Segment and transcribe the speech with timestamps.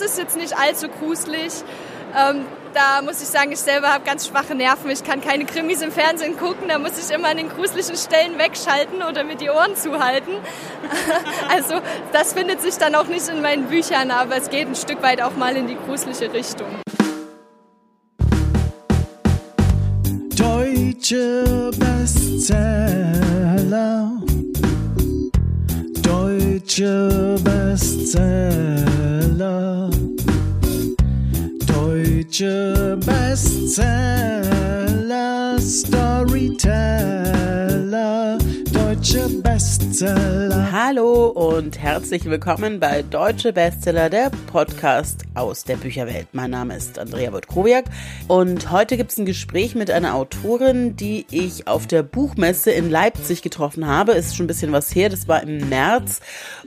[0.00, 1.52] das ist jetzt nicht allzu gruselig.
[2.16, 4.90] Ähm, da muss ich sagen, ich selber habe ganz schwache Nerven.
[4.90, 6.68] Ich kann keine Krimis im Fernsehen gucken.
[6.68, 10.32] Da muss ich immer an den gruseligen Stellen wegschalten oder mir die Ohren zuhalten.
[11.48, 11.80] also
[12.12, 15.20] das findet sich dann auch nicht in meinen Büchern, aber es geht ein Stück weit
[15.20, 16.68] auch mal in die gruselige Richtung.
[20.36, 23.10] Deutsche Bestseller.
[26.02, 27.29] Deutsche
[27.70, 28.82] Bestseller.
[31.68, 34.40] Deutsche Bestseller.
[35.60, 36.78] Storyteller.
[39.00, 40.72] Deutsche Bestseller.
[40.72, 46.28] Hallo und herzlich willkommen bei Deutsche Bestseller, der Podcast aus der Bücherwelt.
[46.32, 47.86] Mein Name ist Andrea Wojtkowiak
[48.28, 52.90] und heute gibt es ein Gespräch mit einer Autorin, die ich auf der Buchmesse in
[52.90, 54.12] Leipzig getroffen habe.
[54.12, 56.20] Ist schon ein bisschen was her, das war im März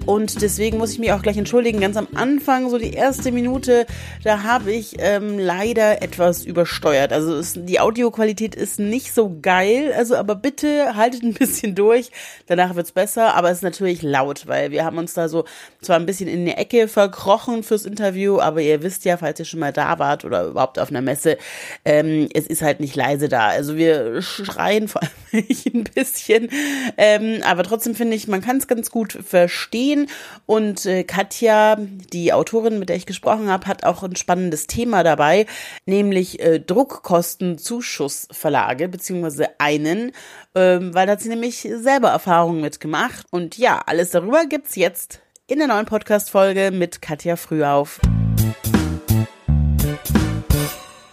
[0.07, 1.81] und deswegen muss ich mich auch gleich entschuldigen.
[1.81, 3.85] Ganz am Anfang, so die erste Minute,
[4.23, 7.13] da habe ich ähm, leider etwas übersteuert.
[7.13, 12.09] Also es, die Audioqualität ist nicht so geil, also aber bitte haltet ein bisschen durch.
[12.47, 15.45] Danach wird's besser, aber es ist natürlich laut, weil wir haben uns da so
[15.81, 19.45] zwar ein bisschen in die Ecke verkrochen fürs Interview, aber ihr wisst ja, falls ihr
[19.45, 21.37] schon mal da wart oder überhaupt auf einer Messe,
[21.85, 23.47] ähm, es ist halt nicht leise da.
[23.47, 25.11] Also wir schreien vor allem
[25.73, 26.49] ein bisschen,
[26.97, 30.07] ähm, aber trotzdem finde ich, man kann es ganz gut verstehen.
[30.45, 35.03] Und äh, Katja, die Autorin, mit der ich gesprochen habe, hat auch ein spannendes Thema
[35.03, 35.45] dabei,
[35.85, 40.13] nämlich äh, Druckkostenzuschussverlage, beziehungsweise einen,
[40.55, 43.25] ähm, weil da hat sie nämlich selber Erfahrungen mitgemacht.
[43.31, 47.99] Und ja, alles darüber gibt's jetzt in der neuen Podcast-Folge mit Katja Frühauf.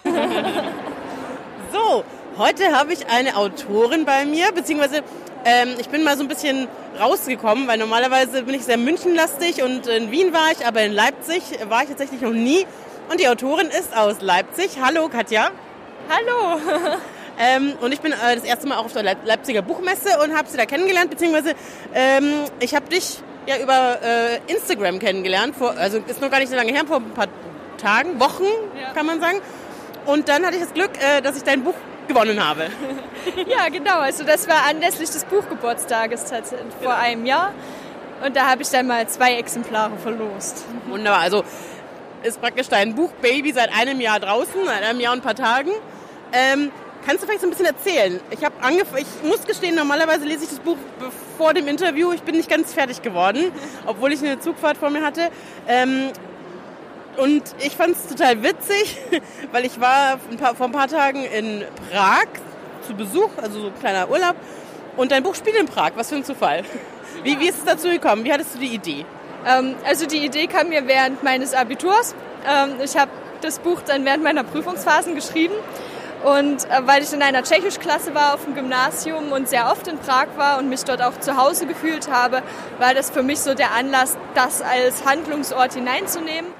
[1.72, 2.04] So,
[2.36, 5.02] heute habe ich eine Autorin bei mir, beziehungsweise
[5.44, 6.68] ähm, ich bin mal so ein bisschen
[7.00, 11.42] rausgekommen, weil normalerweise bin ich sehr münchenlastig und in Wien war ich, aber in Leipzig
[11.68, 12.66] war ich tatsächlich noch nie.
[13.10, 14.78] Und die Autorin ist aus Leipzig.
[14.80, 15.50] Hallo Katja.
[16.08, 16.60] Hallo!
[17.38, 20.48] Ähm, und ich bin äh, das erste Mal auch auf der Leipziger Buchmesse und habe
[20.48, 21.54] sie da kennengelernt, beziehungsweise
[21.94, 26.50] ähm, ich habe dich ja über äh, Instagram kennengelernt, vor, also ist noch gar nicht
[26.50, 27.28] so lange her, vor ein paar
[27.78, 28.44] Tagen, Wochen,
[28.80, 28.92] ja.
[28.92, 29.38] kann man sagen.
[30.06, 31.74] Und dann hatte ich das Glück, äh, dass ich dein Buch
[32.08, 32.68] gewonnen habe.
[33.46, 33.98] ja, genau.
[33.98, 36.40] Also das war anlässlich des Buchgeburtstages vor
[36.80, 36.90] genau.
[36.94, 37.52] einem Jahr.
[38.24, 40.64] Und da habe ich dann mal zwei Exemplare verlost.
[40.88, 41.20] Wunderbar.
[41.20, 41.44] Also
[42.22, 45.34] ist praktisch dein Buch Baby seit einem Jahr draußen, seit einem Jahr und ein paar
[45.34, 45.70] Tagen.
[46.32, 46.70] Ähm,
[47.06, 48.20] Kannst du vielleicht so ein bisschen erzählen?
[48.30, 50.76] Ich habe angefangen, ich muss gestehen, normalerweise lese ich das Buch
[51.38, 52.12] vor dem Interview.
[52.12, 53.52] Ich bin nicht ganz fertig geworden,
[53.86, 55.30] obwohl ich eine Zugfahrt vor mir hatte.
[55.66, 56.10] Ähm,
[57.16, 58.98] und ich fand es total witzig,
[59.52, 62.26] weil ich war ein paar, vor ein paar Tagen in Prag
[62.86, 64.36] zu Besuch, also so ein kleiner Urlaub.
[64.96, 65.92] Und dein Buch spielt in Prag.
[65.94, 66.64] Was für ein Zufall.
[67.22, 68.24] Wie, wie ist es dazu gekommen?
[68.24, 69.06] Wie hattest du die Idee?
[69.46, 72.14] Ähm, also die Idee kam mir während meines Abiturs.
[72.46, 73.10] Ähm, ich habe
[73.40, 75.54] das Buch dann während meiner Prüfungsphasen geschrieben
[76.24, 79.98] und äh, weil ich in einer Tschechischklasse war auf dem Gymnasium und sehr oft in
[79.98, 82.42] Prag war und mich dort auch zu Hause gefühlt habe,
[82.78, 86.59] war das für mich so der Anlass, das als Handlungsort hineinzunehmen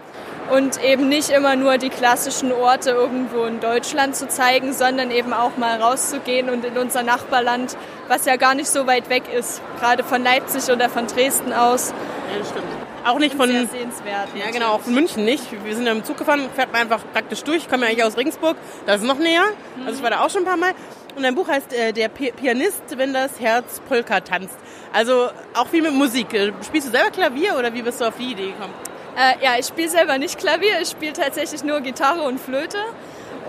[0.50, 5.32] und eben nicht immer nur die klassischen Orte irgendwo in Deutschland zu zeigen, sondern eben
[5.32, 7.76] auch mal rauszugehen und in unser Nachbarland,
[8.08, 11.92] was ja gar nicht so weit weg ist, gerade von Leipzig oder von Dresden aus.
[12.32, 12.66] Ja, das stimmt.
[13.04, 13.48] Auch nicht von.
[13.48, 14.28] Sehr sehenswert.
[14.34, 15.44] Ja, genau, auch von München nicht.
[15.64, 17.58] Wir sind ja im Zug gefahren, fährt man einfach praktisch durch.
[17.58, 18.56] Ich komme ja eigentlich aus Regensburg,
[18.86, 19.44] das ist noch näher.
[19.76, 19.86] Mhm.
[19.86, 20.72] Also ich war da auch schon ein paar Mal.
[21.16, 24.56] Und dein Buch heißt äh, Der Pianist, wenn das Herz Polka tanzt.
[24.92, 26.32] Also auch viel mit Musik.
[26.34, 28.74] Äh, spielst du selber Klavier oder wie bist du auf die Idee gekommen?
[29.20, 32.78] Äh, ja, ich spiele selber nicht Klavier, ich spiele tatsächlich nur Gitarre und Flöte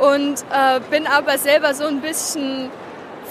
[0.02, 2.70] und äh, bin aber selber so ein bisschen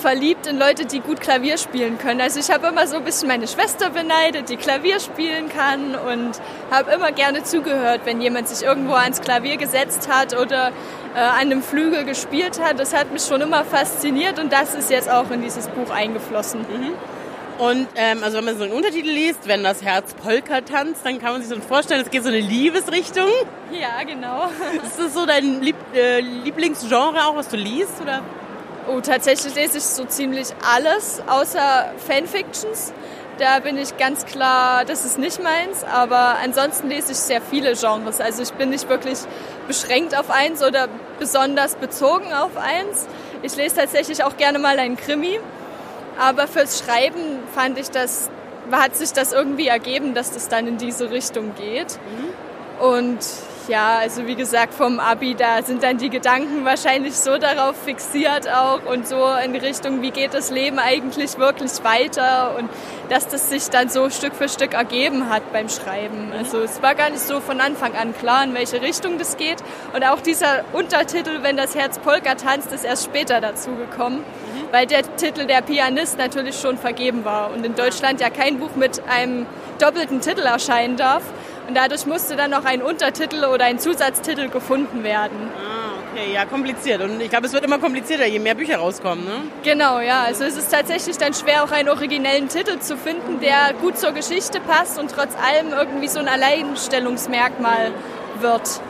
[0.00, 2.22] verliebt in Leute, die gut Klavier spielen können.
[2.22, 6.40] Also ich habe immer so ein bisschen meine Schwester beneidet, die Klavier spielen kann und
[6.70, 10.68] habe immer gerne zugehört, wenn jemand sich irgendwo ans Klavier gesetzt hat oder
[11.14, 12.80] äh, an einem Flügel gespielt hat.
[12.80, 16.60] Das hat mich schon immer fasziniert und das ist jetzt auch in dieses Buch eingeflossen.
[16.60, 17.19] Mhm.
[17.60, 21.20] Und ähm, also wenn man so einen Untertitel liest, wenn das Herz Polka tanzt, dann
[21.20, 23.28] kann man sich so vorstellen, es geht so eine Liebesrichtung.
[23.70, 24.46] Ja, genau.
[24.82, 28.00] Ist das so dein Lieb äh, Lieblingsgenre auch, was du liest?
[28.00, 28.22] Oder?
[28.88, 32.94] Oh, tatsächlich lese ich so ziemlich alles, außer Fanfictions.
[33.36, 37.74] Da bin ich ganz klar, das ist nicht meins, aber ansonsten lese ich sehr viele
[37.74, 38.22] Genres.
[38.22, 39.18] Also ich bin nicht wirklich
[39.66, 40.88] beschränkt auf eins oder
[41.18, 43.06] besonders bezogen auf eins.
[43.42, 45.40] Ich lese tatsächlich auch gerne mal einen Krimi,
[46.18, 48.30] aber fürs Schreiben fand ich das,
[48.70, 51.98] hat sich das irgendwie ergeben, dass das dann in diese Richtung geht.
[51.98, 52.84] Mhm.
[52.84, 53.18] Und
[53.68, 58.48] ja, also wie gesagt, vom Abi, da sind dann die Gedanken wahrscheinlich so darauf fixiert
[58.48, 62.68] auch und so in Richtung, wie geht das Leben eigentlich wirklich weiter und
[63.08, 66.32] dass das sich dann so Stück für Stück ergeben hat beim Schreiben.
[66.36, 69.58] Also es war gar nicht so von Anfang an klar, in welche Richtung das geht.
[69.92, 74.24] Und auch dieser Untertitel, wenn das Herz Polka tanzt, ist erst später dazu gekommen,
[74.70, 78.76] weil der Titel Der Pianist natürlich schon vergeben war und in Deutschland ja kein Buch
[78.76, 79.46] mit einem
[79.78, 81.22] doppelten Titel erscheinen darf.
[81.68, 85.50] Und dadurch musste dann noch ein Untertitel oder ein Zusatztitel gefunden werden.
[85.56, 87.00] Ah, okay, ja, kompliziert.
[87.00, 89.42] Und ich glaube, es wird immer komplizierter, je mehr Bücher rauskommen, ne?
[89.62, 90.22] Genau, ja.
[90.24, 94.12] Also es ist tatsächlich dann schwer, auch einen originellen Titel zu finden, der gut zur
[94.12, 97.92] Geschichte passt und trotz allem irgendwie so ein Alleinstellungsmerkmal
[98.40, 98.80] wird.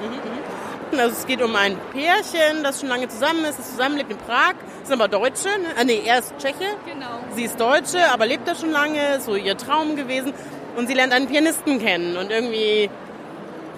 [0.99, 4.55] Also es geht um ein Pärchen, das schon lange zusammen ist, das zusammenlebt in Prag.
[4.85, 5.49] Sind aber Deutsche.
[5.49, 5.69] Ne?
[5.79, 6.77] Ah, nee, er ist Tscheche.
[6.87, 7.21] Genau.
[7.35, 10.33] Sie ist Deutsche, aber lebt da schon lange, so ihr Traum gewesen.
[10.77, 12.91] Und sie lernt einen Pianisten kennen und irgendwie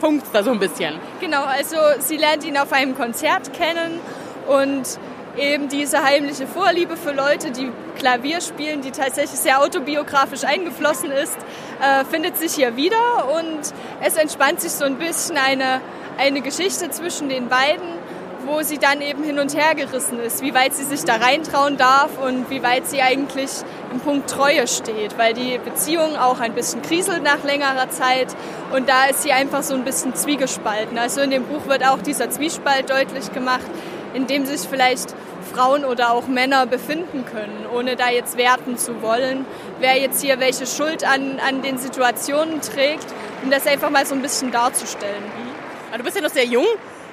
[0.00, 0.94] funkt's da so ein bisschen.
[1.20, 4.00] Genau, also sie lernt ihn auf einem Konzert kennen
[4.48, 4.98] und
[5.36, 11.36] eben diese heimliche Vorliebe für Leute, die Klavier spielen, die tatsächlich sehr autobiografisch eingeflossen ist,
[11.80, 13.60] äh, findet sich hier wieder und
[14.02, 15.80] es entspannt sich so ein bisschen eine,
[16.18, 18.02] eine Geschichte zwischen den beiden,
[18.44, 21.76] wo sie dann eben hin und her gerissen ist, wie weit sie sich da reintrauen
[21.76, 23.50] darf und wie weit sie eigentlich
[23.92, 28.34] im Punkt Treue steht, weil die Beziehung auch ein bisschen kriselt nach längerer Zeit
[28.74, 30.98] und da ist sie einfach so ein bisschen zwiegespalten.
[30.98, 33.70] Also in dem Buch wird auch dieser Zwiespalt deutlich gemacht,
[34.14, 35.14] in dem sich vielleicht
[35.52, 39.44] Frauen oder auch Männer befinden können, ohne da jetzt werten zu wollen,
[39.80, 43.06] wer jetzt hier welche Schuld an, an den Situationen trägt,
[43.42, 45.22] um das einfach mal so ein bisschen darzustellen.
[45.88, 46.66] Aber du bist ja noch sehr jung.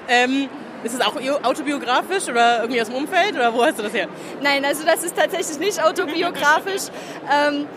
[0.08, 0.50] Ähm,
[0.84, 4.08] ist es auch autobiografisch oder irgendwie aus dem Umfeld oder wo hast du das her?
[4.42, 6.84] Nein, also das ist tatsächlich nicht autobiografisch.
[7.48, 7.68] ähm,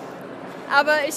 [0.72, 1.14] aber ich,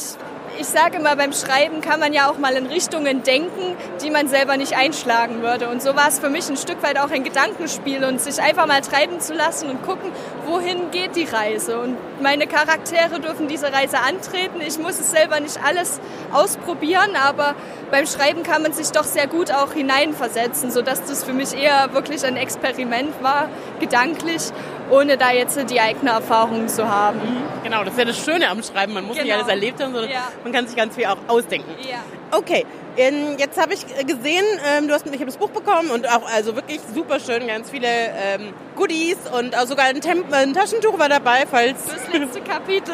[0.60, 4.28] ich sage immer, beim Schreiben kann man ja auch mal in Richtungen denken, die man
[4.28, 5.69] selber nicht einschlagen würde.
[5.69, 8.66] Und so war es für mich ein Stück weit auch ein Gedankenspiel und sich einfach
[8.68, 10.12] mal treiben zu lassen und gucken,
[10.46, 11.80] wohin geht die Reise.
[11.80, 14.62] Und meine Charaktere dürfen diese Reise antreten.
[14.66, 16.00] Ich muss es selber nicht alles
[16.31, 17.56] ausprobieren, aber
[17.92, 21.94] beim Schreiben kann man sich doch sehr gut auch hineinversetzen, sodass das für mich eher
[21.94, 23.50] wirklich ein Experiment war,
[23.80, 24.42] gedanklich,
[24.91, 27.19] ohne da jetzt die eigene Erfahrung zu haben.
[27.63, 28.93] Genau, das ist ja das Schöne am Schreiben.
[28.93, 29.37] Man muss nicht Genau.
[29.37, 30.27] alles erlebt haben, sondern Ja.
[30.43, 31.69] man kann sich ganz viel auch ausdenken.
[31.81, 31.97] Ja.
[32.31, 32.65] Okay,
[32.97, 34.45] ähm, jetzt habe ich gesehen,
[34.77, 37.69] ähm, du hast, ich habe das Buch bekommen und auch also wirklich super schön, ganz
[37.69, 42.41] viele ähm, Goodies und auch sogar ein, Temp ein Taschentuch war dabei, falls Das letzte
[42.51, 42.93] Kapitel.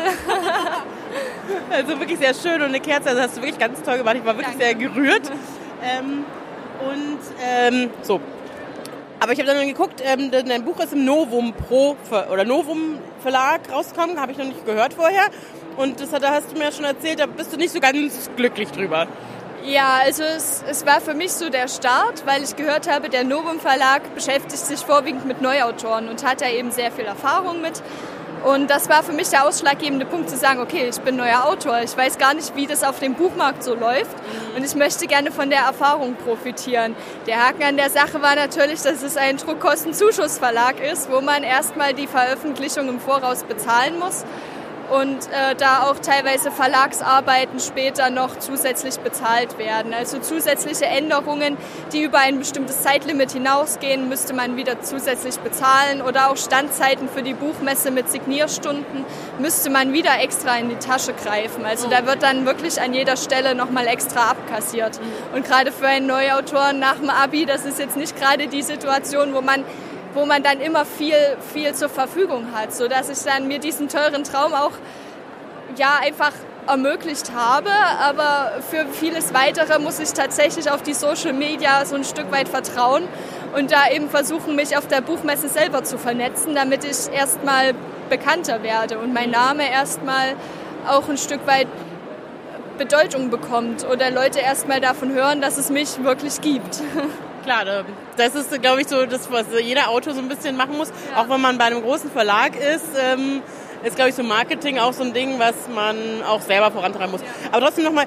[1.71, 4.15] also wirklich sehr schön und eine Kerze, also hast du wirklich ganz toll gemacht.
[4.17, 4.63] Ich war wirklich Danke.
[4.65, 5.23] sehr gerührt.
[6.81, 8.19] Und ähm, so.
[9.21, 11.95] Aber ich habe dann geguckt, ähm, dein Buch ist im Novum Pro
[12.33, 15.27] oder Novum Verlag rausgekommen, habe ich noch nicht gehört vorher.
[15.77, 17.79] Und das hat, da hast du mir ja schon erzählt, da bist du nicht so
[17.79, 19.07] ganz glücklich drüber.
[19.63, 23.23] Ja, also es, es war für mich so der Start, weil ich gehört habe, der
[23.23, 27.73] Novum Verlag beschäftigt sich vorwiegend mit Neuautoren und hat da eben sehr viel Erfahrung mit.
[28.43, 31.81] Und das war für mich der ausschlaggebende Punkt zu sagen, okay, ich bin neuer Autor,
[31.83, 34.15] ich weiß gar nicht, wie das auf dem Buchmarkt so läuft.
[34.55, 36.95] Und ich möchte gerne von der Erfahrung profitieren.
[37.27, 41.93] Der Haken an der Sache war natürlich, dass es ein Druckkostenzuschussverlag ist, wo man erstmal
[41.93, 44.25] die Veröffentlichung im Voraus bezahlen muss
[44.91, 49.93] und äh, da auch teilweise Verlagsarbeiten später noch zusätzlich bezahlt werden.
[49.93, 51.57] Also zusätzliche Änderungen,
[51.93, 57.23] die über ein bestimmtes Zeitlimit hinausgehen, müsste man wieder zusätzlich bezahlen oder auch Standzeiten für
[57.23, 59.05] die Buchmesse mit Signierstunden
[59.39, 61.65] müsste man wieder extra in die Tasche greifen.
[61.65, 64.99] Also da wird dann wirklich an jeder Stelle nochmal extra abkassiert.
[65.33, 69.33] Und gerade für einen Neuautor nach dem Abi, das ist jetzt nicht gerade die Situation,
[69.33, 69.63] wo man
[70.13, 71.15] wo man dann immer viel,
[71.53, 74.73] viel zur Verfügung hat, so dass ich dann mir diesen teuren Traum auch
[75.77, 76.33] ja einfach
[76.67, 82.03] ermöglicht habe, aber für vieles weitere muss ich tatsächlich auf die Social Media so ein
[82.03, 83.07] Stück weit vertrauen
[83.55, 87.73] und da eben versuchen, mich auf der Buchmesse selber zu vernetzen, damit ich erstmal
[88.09, 90.35] bekannter werde und mein Name erstmal
[90.87, 91.67] auch ein Stück weit
[92.77, 96.81] Bedeutung bekommt oder Leute erstmal davon hören, dass es mich wirklich gibt.
[97.43, 97.83] Klar, da-
[98.17, 100.89] das ist, glaube ich, so das, was jeder Autor so ein bisschen machen muss.
[101.11, 101.21] Ja.
[101.21, 103.41] Auch wenn man bei einem großen Verlag ist, ähm,
[103.83, 105.95] ist, glaube ich, so Marketing auch so ein Ding, was man
[106.27, 107.21] auch selber vorantreiben muss.
[107.51, 108.05] Aber trotzdem nochmal,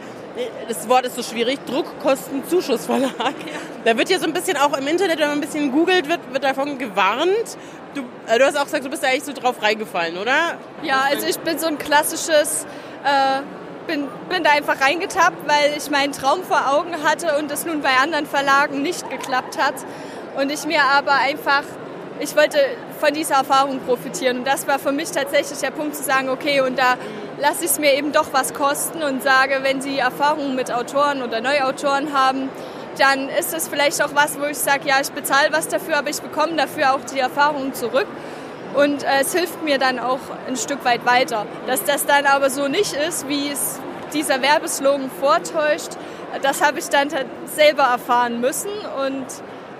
[0.68, 3.34] das Wort ist so schwierig, Druckkostenzuschussverlag.
[3.84, 6.20] Da wird ja so ein bisschen auch im Internet, wenn man ein bisschen googelt, wird,
[6.32, 7.56] wird davon gewarnt.
[7.94, 10.58] Du, äh, du hast auch gesagt, du bist da eigentlich so drauf reingefallen, oder?
[10.82, 12.66] Ja, also ich bin so ein klassisches,
[13.04, 13.40] äh,
[13.86, 17.82] bin, bin da einfach reingetappt, weil ich meinen Traum vor Augen hatte und es nun
[17.82, 19.74] bei anderen Verlagen nicht geklappt hat.
[20.36, 21.62] Und ich mir aber einfach,
[22.20, 22.58] ich wollte
[23.00, 24.38] von dieser Erfahrung profitieren.
[24.38, 26.96] Und das war für mich tatsächlich der Punkt zu sagen, okay, und da
[27.38, 31.22] lasse ich es mir eben doch was kosten und sage, wenn Sie Erfahrungen mit Autoren
[31.22, 32.48] oder Neuautoren haben,
[32.98, 36.10] dann ist es vielleicht auch was, wo ich sage, ja, ich bezahle was dafür, aber
[36.10, 38.06] ich bekomme dafür auch die Erfahrung zurück.
[38.74, 41.46] Und äh, es hilft mir dann auch ein Stück weit weiter.
[41.66, 43.78] Dass das dann aber so nicht ist, wie es
[44.12, 45.90] dieser Werbeslogan vortäuscht,
[46.42, 47.08] das habe ich dann
[47.46, 48.70] selber erfahren müssen.
[49.04, 49.26] Und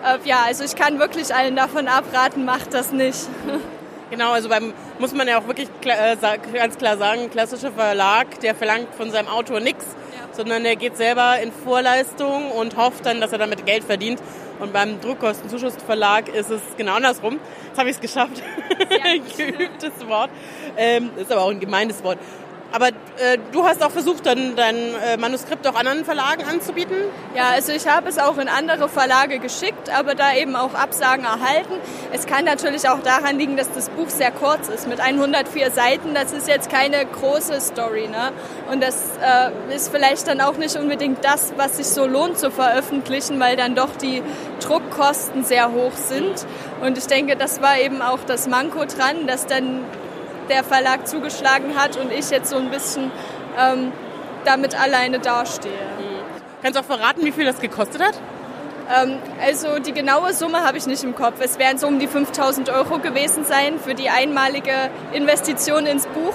[0.05, 3.29] äh, ja, also ich kann wirklich allen davon abraten, macht das nicht.
[4.15, 6.17] Genau, also beim muss man ja auch wirklich äh,
[6.53, 10.33] ganz klar sagen, klassischer Verlag, der verlangt von seinem Autor nichts, ja.
[10.33, 14.23] sondern der geht selber in Vorleistung und hofft dann, dass er damit Geld verdient.
[14.61, 17.41] Und beim Druckkostenzuschussverlag ist es genau andersrum.
[17.67, 18.41] Jetzt habe ich es geschafft.
[19.37, 20.31] Geübtes Wort.
[20.77, 22.19] Ähm, ist aber auch ein gemeines Wort.
[22.75, 26.97] Aber äh, du hast auch versucht, dann dein äh, Manuskript auch anderen Verlagen anzubieten?
[27.37, 31.25] Ja, also ich habe es auch in andere Verlage geschickt, aber da eben auch Absagen
[31.25, 31.75] erhalten.
[32.13, 34.89] Es kann natürlich auch daran liegen, dass das Buch sehr kurz ist.
[34.89, 38.09] Mit 104 Seiten, das ist jetzt keine große Story.
[38.09, 38.33] Ne?
[38.73, 42.51] Und das äh, ist vielleicht dann auch nicht unbedingt das, was sich so lohnt zu
[42.51, 44.21] veröffentlichen, weil dann doch die
[44.59, 46.45] Druckkosten sehr hoch sind.
[46.83, 49.85] Und ich denke, das war eben auch das Manko dran, dass dann
[50.49, 53.11] der Verlag zugeschlagen hat und ich jetzt so ein bisschen
[53.59, 53.93] ähm,
[54.45, 55.73] damit alleine dastehe.
[55.73, 56.25] Mhm.
[56.63, 58.15] Kannst du auch verraten, wie viel das gekostet hat?
[58.91, 61.35] Ähm, also die genaue Summe habe ich nicht im Kopf.
[61.41, 66.35] Es werden so um die 5000 Euro gewesen sein für die einmalige Investition ins Buch.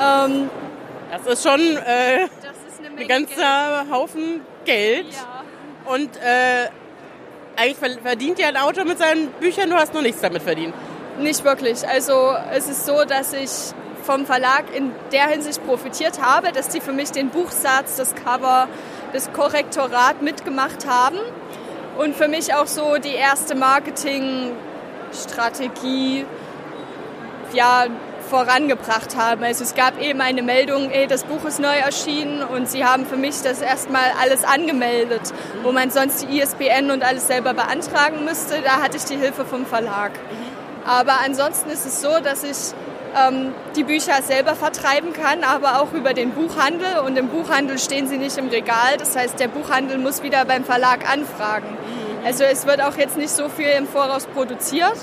[0.00, 0.50] Ähm,
[1.10, 3.92] das ist schon äh, das ist ein ganzer Geld.
[3.92, 5.06] Haufen Geld.
[5.12, 5.92] Ja.
[5.92, 6.68] Und äh,
[7.56, 10.74] eigentlich verdient ja ein Autor mit seinen Büchern, du hast noch nichts damit verdient.
[11.18, 11.86] Nicht wirklich.
[11.86, 13.50] Also es ist so, dass ich
[14.02, 18.68] vom Verlag in der Hinsicht profitiert habe, dass sie für mich den Buchsatz, das Cover,
[19.12, 21.18] das Korrektorat mitgemacht haben
[21.98, 26.24] und für mich auch so die erste Marketingstrategie
[27.52, 27.86] ja,
[28.28, 29.44] vorangebracht haben.
[29.44, 33.04] Also es gab eben eine Meldung, ey, das Buch ist neu erschienen und sie haben
[33.04, 35.20] für mich das erstmal alles angemeldet,
[35.62, 38.62] wo man sonst die ISBN und alles selber beantragen müsste.
[38.64, 40.12] Da hatte ich die Hilfe vom Verlag.
[40.86, 42.74] Aber ansonsten ist es so, dass ich
[43.16, 47.00] ähm, die Bücher selber vertreiben kann, aber auch über den Buchhandel.
[47.06, 48.96] Und im Buchhandel stehen sie nicht im Regal.
[48.98, 51.76] Das heißt, der Buchhandel muss wieder beim Verlag anfragen.
[52.24, 54.96] Also es wird auch jetzt nicht so viel im Voraus produziert.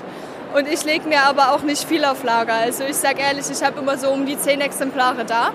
[0.56, 2.54] Und ich lege mir aber auch nicht viel auf Lager.
[2.54, 5.50] Also ich sage ehrlich, ich habe immer so um die zehn Exemplare da.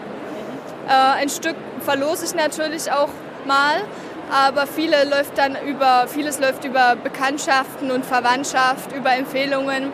[0.86, 3.08] Äh, ein Stück verlose ich natürlich auch
[3.46, 3.82] mal,
[4.30, 9.90] aber viele läuft dann über, vieles läuft über Bekanntschaften und Verwandtschaft, über Empfehlungen.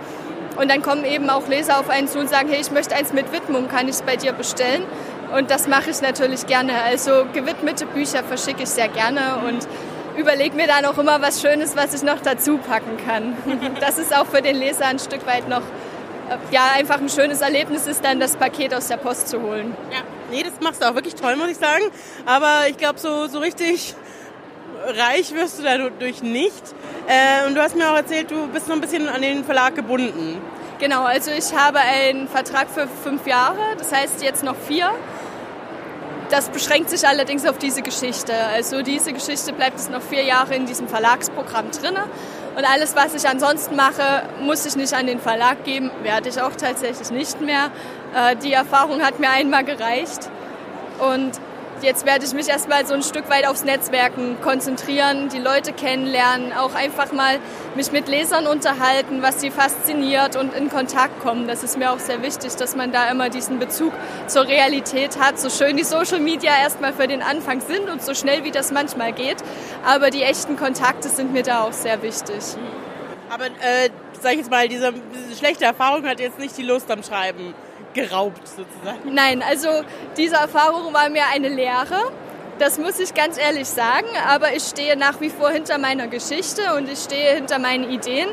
[0.56, 3.12] Und dann kommen eben auch Leser auf einen zu und sagen, hey, ich möchte eins
[3.12, 4.82] mit Widmung, kann ich es bei dir bestellen?
[5.36, 6.72] Und das mache ich natürlich gerne.
[6.82, 9.66] Also gewidmete Bücher verschicke ich sehr gerne und
[10.16, 13.36] überlege mir dann auch immer was Schönes, was ich noch dazu packen kann.
[13.80, 15.62] Das ist auch für den Leser ein Stück weit noch
[16.30, 19.74] äh, ja, einfach ein schönes Erlebnis ist, dann das Paket aus der Post zu holen.
[19.90, 19.98] Ja,
[20.30, 21.84] nee, das machst du auch wirklich toll, muss ich sagen.
[22.26, 23.94] Aber ich glaube, so, so richtig
[24.86, 26.62] reich wirst du dadurch nicht.
[27.08, 29.74] Äh, und du hast mir auch erzählt, du bist noch ein bisschen an den Verlag
[29.74, 30.40] gebunden.
[30.78, 34.90] Genau, also ich habe einen Vertrag für fünf Jahre, das heißt jetzt noch vier.
[36.30, 38.32] Das beschränkt sich allerdings auf diese Geschichte.
[38.54, 41.96] Also diese Geschichte bleibt es noch vier Jahre in diesem Verlagsprogramm drin.
[42.56, 46.40] Und alles, was ich ansonsten mache, muss ich nicht an den Verlag geben, werde ich
[46.40, 47.70] auch tatsächlich nicht mehr.
[48.14, 50.30] Äh, die Erfahrung hat mir einmal gereicht.
[50.98, 51.32] Und
[51.82, 56.52] jetzt werde ich mich erstmal so ein Stück weit aufs Netzwerken konzentrieren, die Leute kennenlernen,
[56.52, 57.38] auch einfach mal
[57.74, 61.46] mich mit Lesern unterhalten, was sie fasziniert und in Kontakt kommen.
[61.46, 63.92] Das ist mir auch sehr wichtig, dass man da immer diesen Bezug
[64.26, 65.38] zur Realität hat.
[65.38, 68.72] So schön die Social Media erstmal für den Anfang sind und so schnell wie das
[68.72, 69.38] manchmal geht.
[69.84, 72.40] Aber die echten Kontakte sind mir da auch sehr wichtig.
[73.30, 76.90] Aber äh, sag ich jetzt mal, diese, diese schlechte Erfahrung hat jetzt nicht die Lust
[76.90, 77.54] am Schreiben
[77.94, 79.14] geraubt sozusagen?
[79.14, 79.68] Nein, also
[80.16, 82.12] diese Erfahrung war mir eine Lehre.
[82.58, 86.74] Das muss ich ganz ehrlich sagen, aber ich stehe nach wie vor hinter meiner Geschichte
[86.76, 88.28] und ich stehe hinter meinen Ideen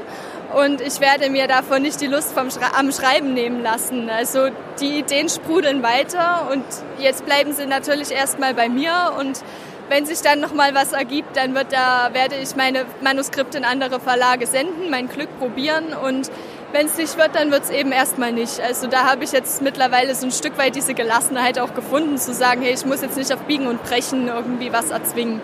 [0.54, 4.10] und ich werde mir davon nicht die Lust vom Schre am Schreiben nehmen lassen.
[4.10, 4.50] Also
[4.82, 6.66] die Ideen sprudeln weiter und
[7.00, 9.42] jetzt bleiben sie natürlich erstmal bei mir und
[9.90, 13.64] wenn sich dann noch mal was ergibt, dann wird da, werde ich meine Manuskripte in
[13.64, 16.30] andere Verlage senden, mein Glück probieren und
[16.74, 18.60] wenn es nicht wird, dann wird es eben erstmal nicht.
[18.60, 22.34] Also da habe ich jetzt mittlerweile so ein Stück weit diese Gelassenheit auch gefunden, zu
[22.34, 25.42] sagen, hey, ich muss jetzt nicht auf Biegen und Brechen irgendwie was erzwingen.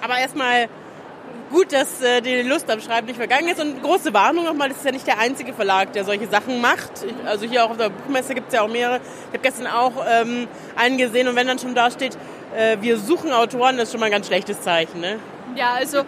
[0.00, 0.68] Aber erstmal
[1.52, 3.60] gut, dass äh, die Lust am Schreiben nicht vergangen ist.
[3.60, 6.90] Und große Warnung nochmal, das ist ja nicht der einzige Verlag, der solche Sachen macht.
[7.24, 8.96] Also hier auch auf der Buchmesse gibt es ja auch mehrere.
[8.96, 12.16] Ich habe gestern auch ähm, einen gesehen und wenn dann schon da steht,
[12.56, 15.00] äh, wir suchen Autoren, das ist schon mal ein ganz schlechtes Zeichen.
[15.00, 15.18] Ne?
[15.54, 16.02] Ja, also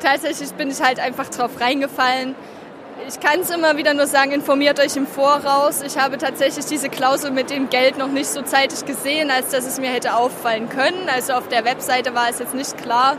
[0.00, 2.34] tatsächlich bin ich halt einfach drauf reingefallen
[3.06, 5.82] ich kann es immer wieder nur sagen, informiert euch im Voraus.
[5.82, 9.66] Ich habe tatsächlich diese Klausel mit dem Geld noch nicht so zeitig gesehen, als dass
[9.66, 11.08] es mir hätte auffallen können.
[11.14, 13.16] Also auf der Webseite war es jetzt nicht klar,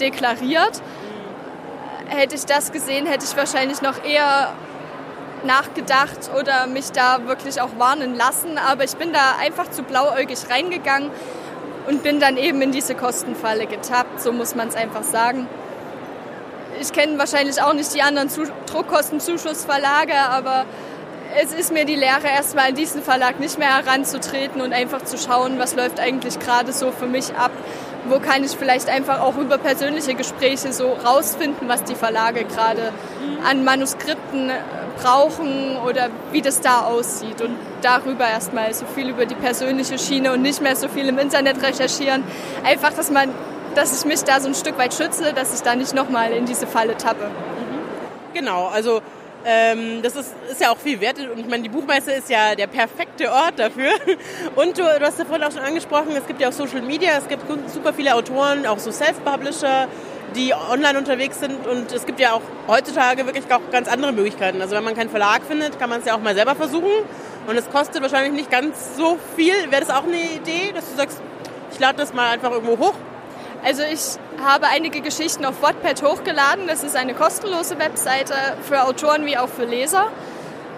[0.00, 0.82] deklariert.
[2.08, 4.52] Hätte ich das gesehen, hätte ich wahrscheinlich noch eher
[5.44, 8.58] nachgedacht oder mich da wirklich auch warnen lassen.
[8.58, 11.10] Aber ich bin da einfach zu blauäugig reingegangen
[11.88, 14.20] und bin dann eben in diese Kostenfalle getappt.
[14.20, 15.48] So muss man es einfach sagen.
[16.82, 20.64] Ich kenne wahrscheinlich auch nicht die anderen Zu Druckkostenzuschussverlage, aber
[21.40, 25.16] es ist mir die Lehre, erstmal in diesen Verlag nicht mehr heranzutreten und einfach zu
[25.16, 27.52] schauen, was läuft eigentlich gerade so für mich ab.
[28.08, 32.92] Wo kann ich vielleicht einfach auch über persönliche Gespräche so rausfinden, was die Verlage gerade
[33.48, 34.50] an Manuskripten
[35.00, 37.40] brauchen oder wie das da aussieht.
[37.42, 41.18] Und darüber erstmal so viel über die persönliche Schiene und nicht mehr so viel im
[41.18, 42.24] Internet recherchieren.
[42.64, 43.28] Einfach, dass man,
[43.74, 46.46] dass ich mich da so ein Stück weit schütze, dass ich da nicht nochmal in
[46.46, 47.30] diese Falle tappe.
[48.34, 49.02] Genau, also
[49.44, 52.54] ähm, das ist, ist ja auch viel wert und ich meine, die Buchmesse ist ja
[52.54, 53.90] der perfekte Ort dafür.
[54.54, 57.12] Und du, du hast ja vorhin auch schon angesprochen, es gibt ja auch Social Media,
[57.18, 59.88] es gibt super viele Autoren, auch so Self-Publisher,
[60.36, 64.62] die online unterwegs sind und es gibt ja auch heutzutage wirklich auch ganz andere Möglichkeiten.
[64.62, 66.90] Also wenn man keinen Verlag findet, kann man es ja auch mal selber versuchen
[67.46, 69.54] und es kostet wahrscheinlich nicht ganz so viel.
[69.70, 71.20] Wäre das auch eine Idee, dass du sagst,
[71.72, 72.94] ich lade das mal einfach irgendwo hoch?
[73.64, 76.66] Also ich habe einige Geschichten auf Wattpad hochgeladen.
[76.66, 80.08] Das ist eine kostenlose Webseite für Autoren wie auch für Leser.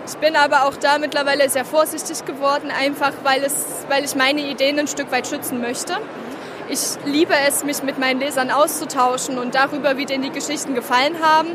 [0.07, 4.43] Ich bin aber auch da mittlerweile sehr vorsichtig geworden, einfach weil, es, weil ich meine
[4.43, 5.95] Ideen ein Stück weit schützen möchte.
[6.69, 11.17] Ich liebe es, mich mit meinen Lesern auszutauschen und darüber, wie denen die Geschichten gefallen
[11.23, 11.49] haben.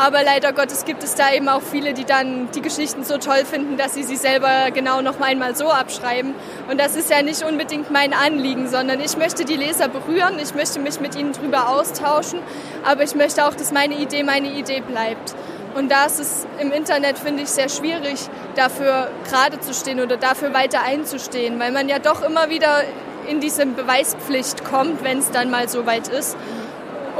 [0.00, 3.44] Aber leider Gottes gibt es da eben auch viele, die dann die Geschichten so toll
[3.44, 6.32] finden, dass sie sie selber genau noch einmal so abschreiben.
[6.70, 10.54] Und das ist ja nicht unbedingt mein Anliegen, sondern ich möchte die Leser berühren, ich
[10.54, 12.38] möchte mich mit ihnen drüber austauschen,
[12.82, 15.34] aber ich möchte auch, dass meine Idee meine Idee bleibt.
[15.74, 18.20] Und da ist es im Internet, finde ich, sehr schwierig,
[18.54, 22.84] dafür gerade zu stehen oder dafür weiter einzustehen, weil man ja doch immer wieder
[23.28, 26.38] in diese Beweispflicht kommt, wenn es dann mal so weit ist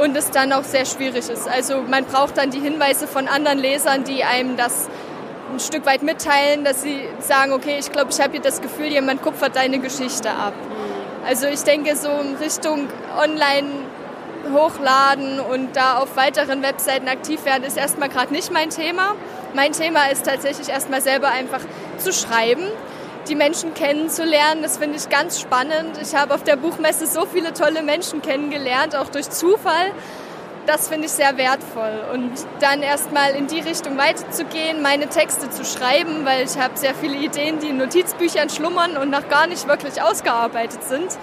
[0.01, 1.47] und es dann auch sehr schwierig ist.
[1.47, 4.89] Also man braucht dann die Hinweise von anderen Lesern, die einem das
[5.53, 8.87] ein Stück weit mitteilen, dass sie sagen, okay, ich glaube, ich habe hier das Gefühl,
[8.87, 10.53] jemand kupfert deine Geschichte ab.
[11.27, 12.87] Also ich denke, so in Richtung
[13.21, 13.67] Online
[14.51, 19.13] hochladen und da auf weiteren Webseiten aktiv werden, ist erstmal gerade nicht mein Thema.
[19.53, 21.61] Mein Thema ist tatsächlich erstmal selber einfach
[21.97, 22.63] zu schreiben,
[23.27, 24.61] die Menschen kennenzulernen.
[24.61, 25.97] Das finde ich ganz spannend.
[26.01, 29.91] Ich habe auf der Buchmesse so viele tolle Menschen kennengelernt, auch durch Zufall.
[30.67, 32.03] Das finde ich sehr wertvoll.
[32.13, 36.93] Und dann erstmal in die Richtung weiterzugehen, meine Texte zu schreiben, weil ich habe sehr
[36.93, 41.17] viele Ideen, die in Notizbüchern schlummern und noch gar nicht wirklich ausgearbeitet sind.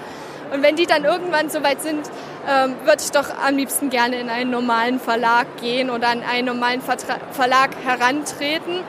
[0.53, 2.11] Und wenn die dann irgendwann soweit sind,
[2.49, 6.47] ähm, würde ich doch am liebsten gerne in einen normalen Verlag gehen oder an einen
[6.47, 8.83] normalen Vertra Verlag herantreten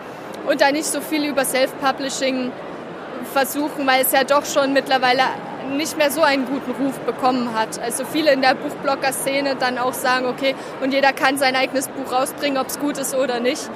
[0.48, 2.52] und da nicht so viel über Self-Publishing
[3.30, 5.24] versuchen, weil es ja doch schon mittlerweile
[5.76, 7.80] nicht mehr so einen guten Ruf bekommen hat.
[7.80, 12.12] Also viele in der Buchblogger-Szene dann auch sagen, okay, und jeder kann sein eigenes Buch
[12.12, 13.70] rausbringen, ob es gut ist oder nicht.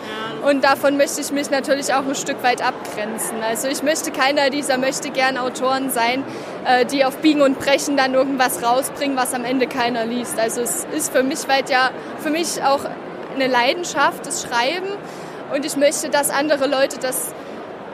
[0.45, 3.37] Und davon möchte ich mich natürlich auch ein Stück weit abgrenzen.
[3.47, 6.23] Also ich möchte keiner dieser möchte gern Autoren sein,
[6.65, 10.39] äh, die auf Biegen und Brechen dann irgendwas rausbringen, was am Ende keiner liest.
[10.39, 12.81] Also es ist für mich weit ja, für mich auch
[13.35, 14.89] eine Leidenschaft, das Schreiben.
[15.53, 17.33] Und ich möchte, dass andere Leute das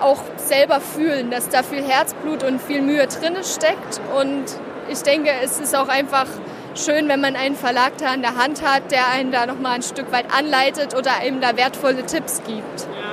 [0.01, 4.01] auch selber fühlen, dass da viel Herzblut und viel Mühe drin steckt.
[4.15, 4.45] Und
[4.89, 6.27] ich denke, es ist auch einfach
[6.75, 9.83] schön, wenn man einen Verlag da an der Hand hat, der einen da nochmal ein
[9.83, 12.81] Stück weit anleitet oder einem da wertvolle Tipps gibt.
[12.81, 13.09] Ja.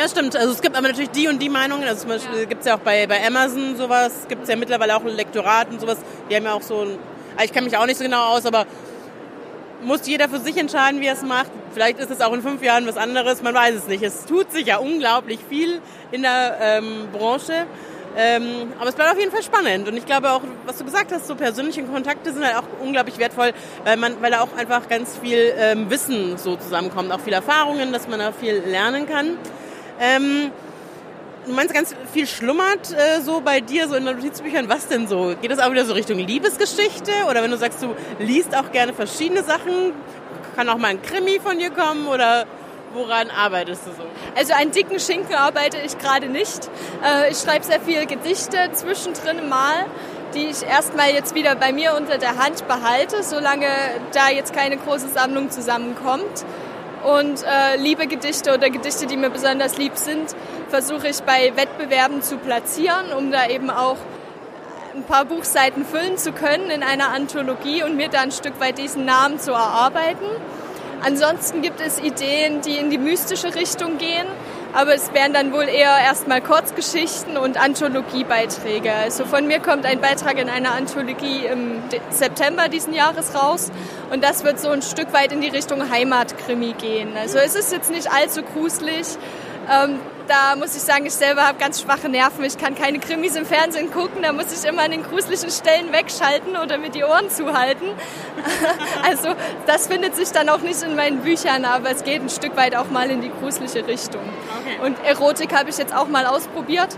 [0.00, 0.36] Ja, stimmt.
[0.36, 1.82] Also es gibt aber natürlich die und die Meinungen.
[1.82, 2.44] Also zum Beispiel ja.
[2.44, 5.70] gibt es ja auch bei, bei Amazon sowas, gibt es ja mittlerweile auch ein Lektorat
[5.70, 5.98] und sowas.
[6.30, 6.98] Die haben ja auch so ein,
[7.42, 8.64] ich kenne mich auch nicht so genau aus, aber
[9.82, 11.50] muss jeder für sich entscheiden, wie er es macht.
[11.72, 14.02] Vielleicht ist es auch in fünf Jahren was anderes, man weiß es nicht.
[14.02, 17.66] Es tut sich ja unglaublich viel in der ähm, Branche.
[18.16, 19.86] Ähm, aber es bleibt auf jeden Fall spannend.
[19.86, 23.18] Und ich glaube auch, was du gesagt hast, so persönliche Kontakte sind halt auch unglaublich
[23.18, 23.52] wertvoll,
[23.84, 27.92] weil man, weil da auch einfach ganz viel ähm, Wissen so zusammenkommt, auch viel Erfahrungen,
[27.92, 29.36] dass man da viel lernen kann.
[30.00, 30.50] Ähm,
[31.48, 34.68] du meinst, ganz viel schlummert äh, so bei dir, so in den Notizbüchern.
[34.68, 35.34] Was denn so?
[35.40, 37.10] Geht das auch wieder so Richtung Liebesgeschichte?
[37.28, 39.92] Oder wenn du sagst, du liest auch gerne verschiedene Sachen,
[40.54, 42.06] kann auch mal ein Krimi von dir kommen?
[42.06, 42.46] Oder
[42.92, 44.02] woran arbeitest du so?
[44.36, 46.70] Also einen dicken Schinken arbeite ich gerade nicht.
[47.04, 49.86] Äh, ich schreibe sehr viele Gedichte zwischendrin mal
[50.34, 53.66] die ich erstmal jetzt wieder bei mir unter der Hand behalte, solange
[54.12, 56.44] da jetzt keine große Sammlung zusammenkommt.
[57.04, 60.34] Und äh, liebe Gedichte oder Gedichte, die mir besonders lieb sind,
[60.68, 63.96] versuche ich bei Wettbewerben zu platzieren, um da eben auch
[64.94, 68.78] ein paar Buchseiten füllen zu können in einer Anthologie und mir da ein Stück weit
[68.78, 70.26] diesen Namen zu erarbeiten.
[71.02, 74.26] Ansonsten gibt es Ideen, die in die mystische Richtung gehen.
[74.74, 78.92] aber es wären dann wohl eher erstmal Kurzgeschichten und Anthologiebeiträge.
[78.92, 83.70] Also von mir kommt ein Beitrag in einer Anthologie im September diesen Jahres raus
[84.10, 87.16] und das wird so ein Stück weit in die Richtung Heimatkrimi gehen.
[87.16, 89.06] Also es ist jetzt nicht allzu gruselig.
[90.28, 92.44] Da muss ich sagen, ich selber habe ganz schwache Nerven.
[92.44, 94.20] Ich kann keine Krimis im Fernsehen gucken.
[94.20, 97.86] Da muss ich immer an den gruseligen Stellen wegschalten oder mir die Ohren zuhalten.
[99.02, 99.30] also
[99.66, 102.76] das findet sich dann auch nicht in meinen Büchern, aber es geht ein Stück weit
[102.76, 104.20] auch mal in die gruselige Richtung.
[104.20, 104.86] Okay.
[104.86, 106.94] Und Erotik habe ich jetzt auch mal ausprobiert.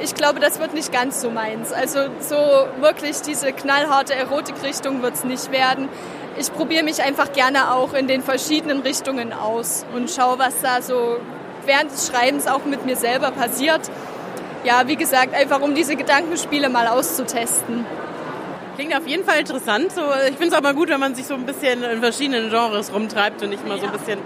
[0.00, 1.74] Ich glaube, das wird nicht ganz so meins.
[1.74, 2.36] Also so
[2.80, 5.90] wirklich diese knallharte Erotikrichtung wird es nicht werden.
[6.38, 10.80] Ich probiere mich einfach gerne auch in den verschiedenen Richtungen aus und schaue, was da
[10.80, 11.18] so
[11.66, 13.80] während des Schreibens auch mit mir selber passiert.
[14.64, 17.84] Ja, wie gesagt, einfach um diese Gedankenspiele mal auszutesten.
[18.76, 19.92] Klingt auf jeden Fall interessant.
[19.92, 22.50] So, ich finde es auch mal gut, wenn man sich so ein bisschen in verschiedenen
[22.50, 24.18] Genres rumtreibt und nicht immer so ein bisschen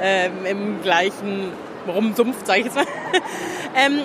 [0.00, 1.52] ähm, im gleichen
[1.88, 2.84] rumsumpft, sage ich jetzt mal.
[3.74, 4.00] ähm,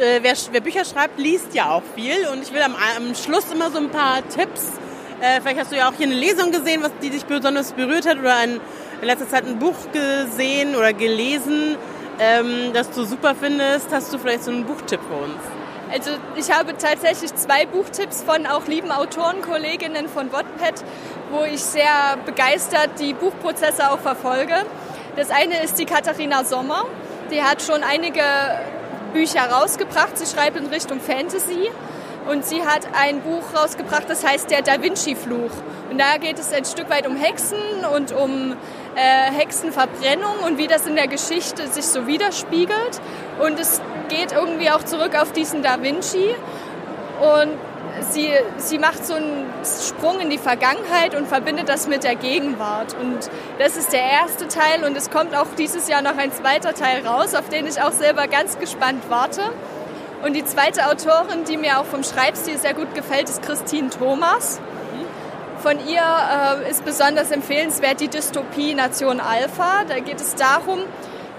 [0.00, 3.52] äh, wer, wer Bücher schreibt, liest ja auch viel und ich will am, am Schluss
[3.52, 4.72] immer so ein paar Tipps.
[5.20, 8.06] Äh, vielleicht hast du ja auch hier eine Lesung gesehen, was die dich besonders berührt
[8.06, 8.60] hat oder ein,
[9.00, 11.76] in letzter Zeit ein Buch gesehen oder gelesen,
[12.18, 13.92] ähm, das du super findest.
[13.92, 15.40] Hast du vielleicht so einen Buchtipp für uns?
[15.92, 20.84] Also ich habe tatsächlich zwei Buchtipps von auch lieben Autorenkolleginnen von Wattpad,
[21.32, 24.54] wo ich sehr begeistert die Buchprozesse auch verfolge.
[25.16, 26.84] Das eine ist die Katharina Sommer.
[27.32, 28.22] Die hat schon einige
[29.12, 30.16] Bücher rausgebracht.
[30.16, 31.70] Sie schreibt in Richtung Fantasy.
[32.28, 35.50] Und sie hat ein Buch rausgebracht, das heißt der Da Vinci-Fluch.
[35.90, 37.58] Und da geht es ein Stück weit um Hexen
[37.94, 38.56] und um
[39.00, 43.00] äh, Hexenverbrennung und wie das in der Geschichte sich so widerspiegelt.
[43.40, 46.34] Und es geht irgendwie auch zurück auf diesen Da Vinci.
[47.20, 47.58] Und
[48.10, 52.94] sie, sie macht so einen Sprung in die Vergangenheit und verbindet das mit der Gegenwart.
[53.00, 56.74] Und das ist der erste Teil und es kommt auch dieses Jahr noch ein zweiter
[56.74, 59.42] Teil raus, auf den ich auch selber ganz gespannt warte.
[60.24, 64.60] Und die zweite Autorin, die mir auch vom Schreibstil sehr gut gefällt, ist Christine Thomas.
[65.62, 69.84] Von ihr äh, ist besonders empfehlenswert die Dystopie Nation Alpha.
[69.86, 70.78] Da geht es darum,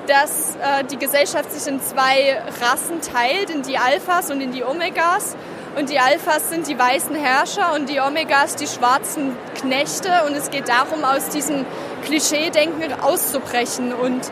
[0.05, 4.63] dass äh, die Gesellschaft sich in zwei Rassen teilt, in die Alphas und in die
[4.63, 5.35] Omegas.
[5.75, 10.11] Und die Alphas sind die weißen Herrscher und die Omegas die schwarzen Knechte.
[10.27, 11.65] Und es geht darum, aus diesem
[12.05, 13.91] Klischee-Denken auszubrechen.
[13.91, 14.29] Und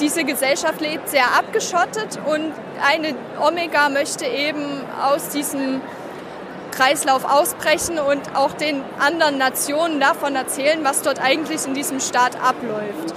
[0.00, 2.50] diese Gesellschaft lebt sehr abgeschottet und
[2.82, 3.14] eine
[3.46, 5.82] Omega möchte eben aus diesem
[6.72, 12.36] Kreislauf ausbrechen und auch den anderen Nationen davon erzählen, was dort eigentlich in diesem Staat
[12.42, 13.14] abläuft.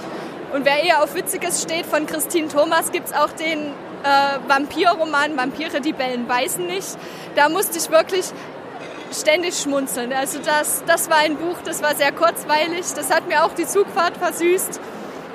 [0.52, 3.72] Und wer eher auf Witziges steht, von Christine Thomas gibt es auch den
[4.04, 6.96] äh, Vampirroman Vampire, die bellen, beißen nicht.
[7.34, 8.26] Da musste ich wirklich
[9.12, 10.12] ständig schmunzeln.
[10.12, 12.86] Also das, das war ein Buch, das war sehr kurzweilig.
[12.94, 14.80] Das hat mir auch die Zugfahrt versüßt.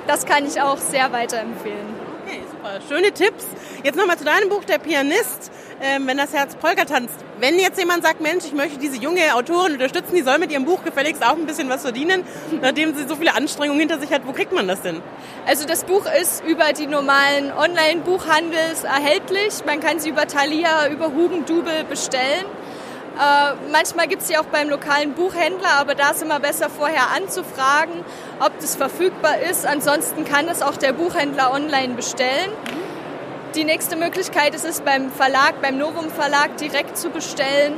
[0.06, 2.02] Das kann ich auch sehr weiterempfehlen.
[2.24, 2.80] Okay, super.
[2.88, 3.44] Schöne Tipps.
[3.82, 5.50] Jetzt nochmal zu deinem Buch, Der Pianist,
[5.82, 7.16] ähm, wenn das Herz Polka tanzt.
[7.40, 10.64] Wenn jetzt jemand sagt, Mensch, ich möchte diese junge Autorin unterstützen, die soll mit ihrem
[10.64, 12.22] Buch gefälligst auch ein bisschen was verdienen,
[12.60, 15.02] nachdem sie so viele Anstrengungen hinter sich hat, wo kriegt man das denn?
[15.44, 19.64] Also das Buch ist über die normalen Online-Buchhandels erhältlich.
[19.66, 22.46] Man kann sie über Thalia, über Hugendubel bestellen.
[23.18, 27.10] Äh, manchmal gibt es sie auch beim lokalen Buchhändler, aber da ist immer besser vorher
[27.14, 28.04] anzufragen,
[28.40, 29.66] ob das verfügbar ist.
[29.66, 32.52] Ansonsten kann es auch der Buchhändler online bestellen.
[33.54, 37.74] Die nächste Möglichkeit ist es beim Verlag, beim Novum Verlag direkt zu bestellen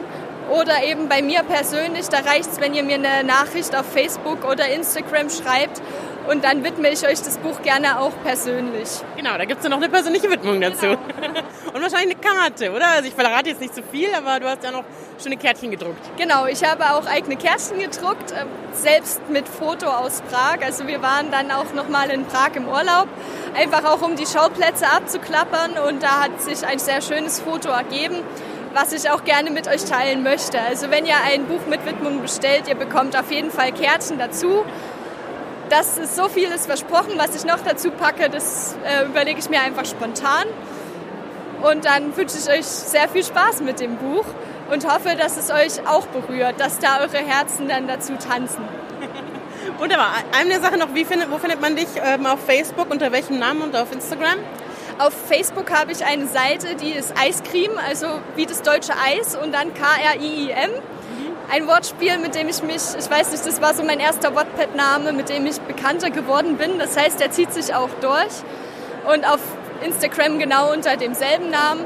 [0.48, 2.08] oder eben bei mir persönlich.
[2.08, 5.82] Da reicht es, wenn ihr mir eine Nachricht auf Facebook oder Instagram schreibt
[6.28, 8.88] und dann widme ich euch das Buch gerne auch persönlich.
[9.16, 10.86] Genau, da gibt es ja noch eine persönliche Widmung dazu.
[11.74, 12.86] Und wahrscheinlich eine Karte, oder?
[12.86, 14.84] Also ich verrate jetzt nicht zu viel, aber du hast ja noch
[15.20, 15.98] schöne Kärtchen gedruckt.
[16.16, 20.64] Genau, ich habe auch eigene Kärtchen gedruckt, äh, selbst mit Foto aus Prag.
[20.64, 23.08] Also wir waren dann auch nochmal in Prag im Urlaub,
[23.56, 28.22] einfach auch um die Schauplätze abzuklappern und da hat sich ein sehr schönes Foto ergeben
[28.74, 30.60] was ich auch gerne mit euch teilen möchte.
[30.60, 34.64] Also wenn ihr ein Buch mit Widmung bestellt, ihr bekommt auf jeden Fall Kärtchen dazu.
[35.70, 39.60] Das ist so vieles versprochen, was ich noch dazu packe, das äh, überlege ich mir
[39.60, 40.44] einfach spontan.
[41.62, 44.24] Und dann wünsche ich euch sehr viel Spaß mit dem Buch
[44.70, 48.64] und hoffe, dass es euch auch berührt, dass da eure Herzen dann dazu tanzen.
[49.78, 50.12] Wunderbar.
[50.38, 53.62] Eine Sache noch, wie findet, wo findet man dich ähm, auf Facebook, unter welchem Namen
[53.62, 54.38] und auf Instagram?
[54.98, 59.52] Auf Facebook habe ich eine Seite, die ist Eiscreme, also wie das deutsche Eis und
[59.52, 60.70] dann K-R-I-I-M.
[61.50, 65.12] Ein Wortspiel, mit dem ich mich, ich weiß nicht, das war so mein erster Wattpad-Name,
[65.12, 66.78] mit dem ich bekannter geworden bin.
[66.78, 68.32] Das heißt, der zieht sich auch durch.
[69.12, 69.40] Und auf
[69.82, 71.84] Instagram genau unter demselben Namen.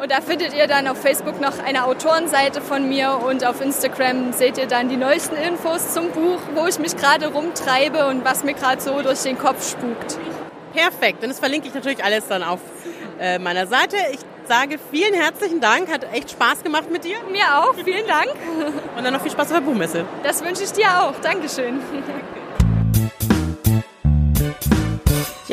[0.00, 4.32] Und da findet ihr dann auf Facebook noch eine Autorenseite von mir und auf Instagram
[4.32, 8.44] seht ihr dann die neuesten Infos zum Buch, wo ich mich gerade rumtreibe und was
[8.44, 10.18] mir gerade so durch den Kopf spukt.
[10.74, 11.22] Perfekt.
[11.22, 12.58] Und das verlinke ich natürlich alles dann auf
[13.20, 13.96] äh, meiner Seite.
[14.12, 15.90] Ich sage vielen herzlichen Dank.
[15.90, 17.16] Hat echt Spaß gemacht mit dir.
[17.30, 18.34] Mir auch, vielen Dank.
[18.96, 20.04] Und dann noch viel Spaß auf der Buchmesse.
[20.22, 21.14] Das wünsche ich dir auch.
[21.22, 21.80] Dankeschön.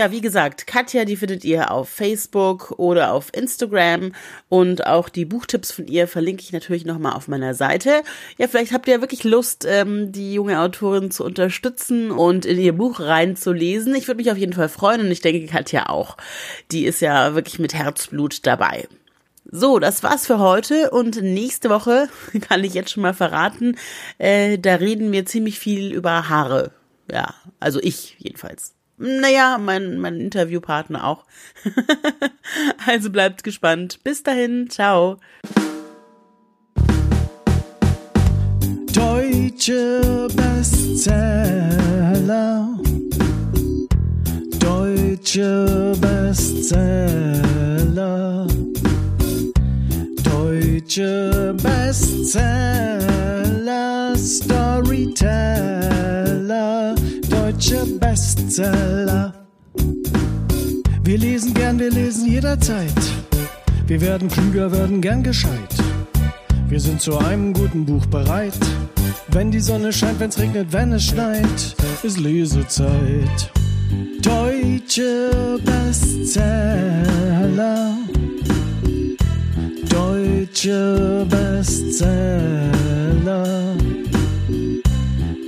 [0.02, 4.14] Ja, wie gesagt, Katja, die findet ihr auf Facebook oder auf Instagram
[4.50, 8.02] und auch die Buchtipps von ihr verlinke ich natürlich nochmal auf meiner Seite.
[8.40, 12.58] Ja, vielleicht habt ihr ja wirklich Lust, ähm, die junge Autorin zu unterstützen und in
[12.58, 13.94] ihr Buch reinzulesen.
[13.94, 16.18] Ich würde mich auf jeden Fall freuen und ich denke Katja auch.
[16.72, 18.88] Die ist ja wirklich mit Herzblut dabei.
[19.46, 22.10] So, das war's für heute und nächste Woche
[22.50, 23.78] kann ich jetzt schon mal verraten,
[24.18, 26.72] äh, da reden wir ziemlich viel über Haare.
[27.12, 28.74] Ja, also ich jedenfalls.
[29.02, 31.26] Naja, mein, mein Interviewpartner auch.
[32.86, 34.04] also bleibt gespannt.
[34.04, 35.18] Bis dahin, ciao.
[38.94, 41.80] Deutsche Bestseller.
[44.60, 47.08] Deutsche Bestseller.
[50.24, 53.02] Deutsche Bestseller.
[54.16, 55.72] Storyteller.
[57.62, 59.46] Deutsche Bestseller.
[61.04, 62.92] Wir lesen gern, wir lesen jederzeit.
[63.86, 65.76] Wir werden klüger, werden gern gescheit.
[66.68, 68.58] Wir sind zu einem guten Buch bereit.
[69.28, 73.52] Wenn die Sonne scheint, wenn's regnet, wenn es schneit, ist Lesezeit.
[74.24, 76.36] Deutsche Bestseller.
[79.88, 82.42] Deutsche Bestseller.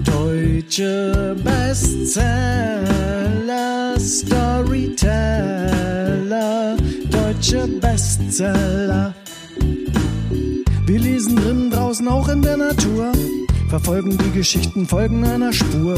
[0.05, 2.23] Deutsche Bestseller.
[3.99, 6.77] Storyteller.
[7.09, 9.13] Deutsche Bestseller.
[10.85, 13.11] Wir lesen drinnen, draußen, auch in der Natur.
[13.69, 15.97] Verfolgen die Geschichten, folgen einer Spur.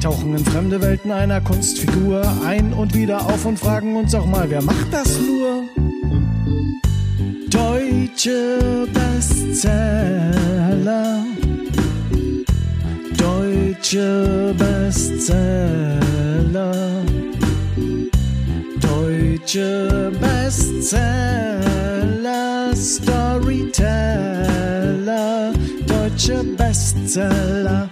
[0.00, 4.48] Tauchen in fremde Welten einer Kunstfigur ein und wieder auf und fragen uns auch mal,
[4.48, 5.64] wer macht das nur?
[7.50, 11.24] Deutsche Bestseller.
[13.78, 16.02] Deutsche Bestseller.
[18.80, 21.62] Deutsche Bestseller.
[22.74, 24.32] Storyteller.
[25.86, 27.87] Deutsche Bestseller.